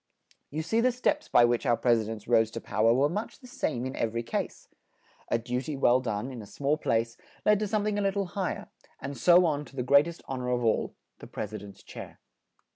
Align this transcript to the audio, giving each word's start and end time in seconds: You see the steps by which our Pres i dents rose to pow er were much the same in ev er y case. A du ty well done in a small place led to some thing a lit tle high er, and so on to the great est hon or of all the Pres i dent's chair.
You 0.49 0.63
see 0.63 0.81
the 0.81 0.91
steps 0.91 1.27
by 1.27 1.45
which 1.45 1.63
our 1.63 1.77
Pres 1.77 1.99
i 1.99 2.03
dents 2.09 2.27
rose 2.27 2.49
to 2.49 2.59
pow 2.59 2.87
er 2.87 2.93
were 2.95 3.07
much 3.07 3.37
the 3.37 3.45
same 3.45 3.85
in 3.85 3.95
ev 3.95 4.15
er 4.15 4.17
y 4.17 4.21
case. 4.23 4.67
A 5.29 5.37
du 5.37 5.61
ty 5.61 5.75
well 5.75 5.99
done 5.99 6.31
in 6.31 6.41
a 6.41 6.47
small 6.47 6.75
place 6.75 7.17
led 7.45 7.59
to 7.59 7.67
some 7.67 7.83
thing 7.83 7.99
a 7.99 8.01
lit 8.01 8.15
tle 8.15 8.25
high 8.25 8.53
er, 8.55 8.67
and 8.99 9.15
so 9.15 9.45
on 9.45 9.63
to 9.65 9.75
the 9.75 9.83
great 9.83 10.07
est 10.07 10.23
hon 10.27 10.41
or 10.41 10.49
of 10.49 10.63
all 10.65 10.95
the 11.19 11.27
Pres 11.27 11.53
i 11.53 11.57
dent's 11.57 11.83
chair. 11.83 12.19